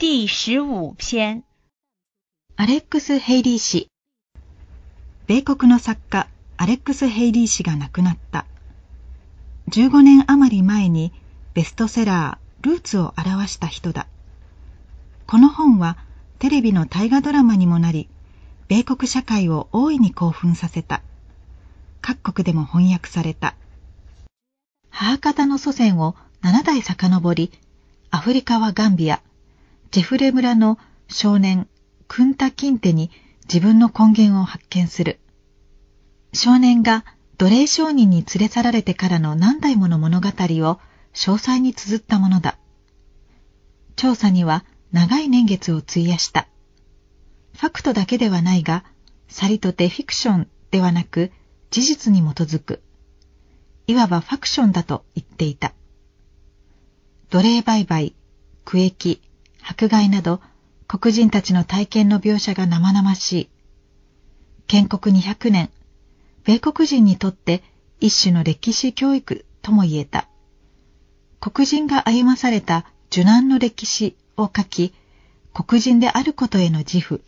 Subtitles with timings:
[0.00, 1.42] 第十五篇。
[2.54, 3.88] アレックス・ヘイリー氏。
[5.26, 8.46] 米国の作家、アレックス・ヘイリー氏が亡くなった。
[9.70, 11.12] 15年余り前に
[11.52, 14.06] ベストセラー、ルーツを表した人だ。
[15.26, 15.98] この本は
[16.38, 18.08] テレビの大河ドラマにもなり、
[18.68, 21.02] 米国社会を大いに興奮させた。
[22.02, 23.56] 各国でも翻訳された。
[24.90, 27.50] 母方の祖先を7代遡り、
[28.12, 29.20] アフリカはガンビア、
[29.90, 30.78] ジェフレ村の
[31.08, 31.66] 少年、
[32.08, 33.10] クンタ・キンテに
[33.44, 35.18] 自分の根源を発見する。
[36.34, 37.06] 少年が
[37.38, 40.78] 奴隷商人に連れ去られてからの何代もの物語を詳
[41.14, 42.58] 細に綴ったものだ。
[43.96, 46.48] 調査には長い年月を費やした。
[47.54, 48.84] ファクトだけではないが、
[49.28, 51.32] さりとてフィクションではなく
[51.70, 52.82] 事実に基づく。
[53.86, 55.72] いわばファクションだと言っていた。
[57.30, 58.14] 奴隷売買、
[58.66, 59.20] 区役、
[59.68, 60.40] 迫害など
[60.86, 63.48] 黒人たちの体験の描写が生々しい。
[64.66, 65.68] 建国200年、
[66.44, 67.62] 米国人にとって
[68.00, 70.26] 一種の歴史教育とも言えた。
[71.38, 74.94] 黒人が歩まされた受難の歴史を書き、
[75.52, 77.22] 黒人であることへの自負、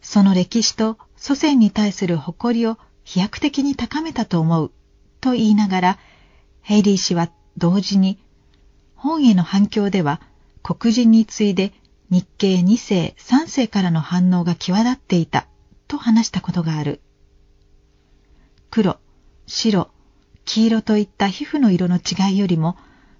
[0.00, 4.72] その歴史と祖先に対する誇りを飛躍的に高めたと思う、
[5.20, 5.98] と言いながら、
[6.60, 8.18] ヘイリー氏は同時に、
[8.96, 10.20] 本への反響では
[10.62, 11.72] 黒人に次いで
[12.10, 15.48] 日系2世3世からの反応が際立っていた
[15.88, 17.00] と話したことがある。
[18.70, 18.98] 黒、
[19.46, 19.90] 白、
[20.44, 22.76] 黄色といった皮膚の色の違いよりも、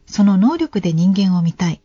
[0.06, 1.82] その能力で人間を見たい。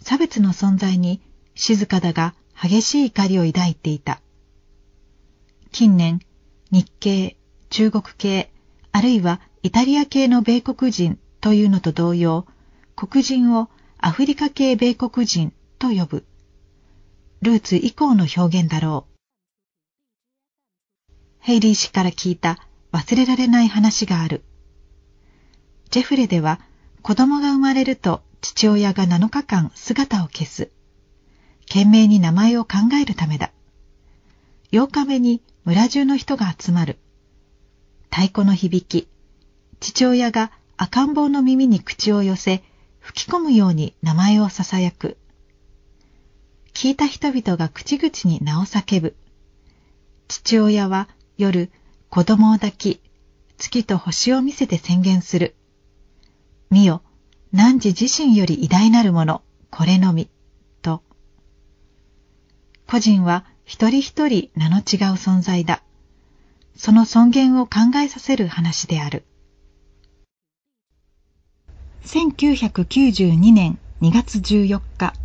[0.00, 1.22] 差別の存在に
[1.54, 4.20] 静かだが激しい怒りを抱いていた。
[5.72, 6.20] 近年、
[6.70, 7.36] 日系、
[7.70, 8.52] 中国系、
[8.92, 12.46] あるいはイタリア系の米国人というのと同様、
[12.96, 13.68] 黒人を
[14.06, 16.26] アフリカ系米国人と呼ぶ。
[17.40, 19.14] ルーツ以降の表現だろう。
[21.38, 22.58] ヘイリー氏から聞いた
[22.92, 24.44] 忘れられない話がある。
[25.88, 26.60] ジェフレでは
[27.00, 30.70] 子供が生まれると父親が7日間姿を消す。
[31.66, 33.52] 懸命に名前を考えるためだ。
[34.70, 36.98] 8日目に村中の人が集まる。
[38.10, 39.08] 太鼓の響き、
[39.80, 42.62] 父親が赤ん坊の耳に口を寄せ、
[43.04, 45.18] 吹き込むように名前を囁く。
[46.72, 49.14] 聞いた人々が口々に名を叫ぶ。
[50.26, 51.70] 父親は夜、
[52.08, 53.02] 子供を抱き、
[53.58, 55.54] 月と星を見せて宣言する。
[56.70, 57.02] 見よ、
[57.52, 60.30] 汝自身より偉大なるもの、これのみ、
[60.80, 61.02] と。
[62.86, 64.82] 個人は一人一人名の違う
[65.16, 65.82] 存在だ。
[66.74, 69.26] その尊厳を考えさせる話である。
[72.06, 75.23] 1992年2月14日。